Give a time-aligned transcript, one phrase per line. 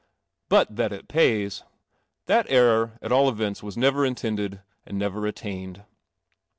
[0.49, 1.63] B\ that it pays!—
[2.25, 5.83] that error at all events was neve intended and never attained."